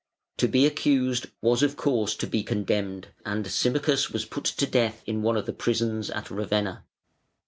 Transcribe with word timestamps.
To 0.37 0.47
be 0.47 0.65
accused 0.65 1.27
was 1.43 1.61
of 1.61 1.77
course 1.77 2.15
to 2.15 2.25
be 2.25 2.41
condemned, 2.41 3.09
and 3.23 3.45
Symmachus 3.45 4.09
was 4.09 4.25
put 4.25 4.45
to 4.45 4.65
death 4.65 5.03
in 5.05 5.21
one 5.21 5.37
of 5.37 5.45
the 5.45 5.53
prisons 5.53 6.09
at 6.09 6.31
Ravenna. 6.31 6.83